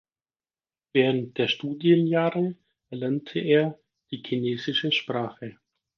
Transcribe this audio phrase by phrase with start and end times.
[0.93, 2.55] Während der Studienjahre
[2.89, 3.77] erlernte er
[4.09, 5.59] die chinesische Sprache.